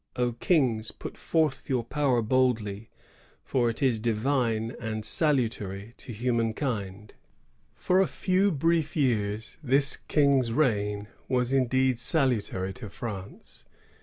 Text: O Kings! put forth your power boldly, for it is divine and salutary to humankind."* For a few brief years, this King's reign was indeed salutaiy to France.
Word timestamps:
O 0.15 0.31
Kings! 0.31 0.89
put 0.89 1.15
forth 1.15 1.69
your 1.69 1.83
power 1.83 2.23
boldly, 2.23 2.89
for 3.43 3.69
it 3.69 3.83
is 3.83 3.99
divine 3.99 4.75
and 4.79 5.05
salutary 5.05 5.93
to 5.97 6.11
humankind."* 6.11 7.13
For 7.75 8.01
a 8.01 8.07
few 8.07 8.51
brief 8.51 8.95
years, 8.95 9.57
this 9.61 9.97
King's 9.97 10.51
reign 10.51 11.07
was 11.27 11.53
indeed 11.53 11.97
salutaiy 11.97 12.73
to 12.73 12.89
France. 12.89 13.65